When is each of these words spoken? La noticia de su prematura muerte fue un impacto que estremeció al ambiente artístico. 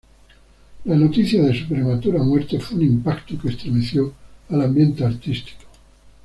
La 0.85 0.95
noticia 0.95 1.43
de 1.43 1.53
su 1.55 1.67
prematura 1.67 2.23
muerte 2.23 2.59
fue 2.59 2.77
un 2.77 2.81
impacto 2.85 3.35
que 3.39 3.49
estremeció 3.49 4.11
al 4.49 4.63
ambiente 4.63 5.05
artístico. 5.05 5.61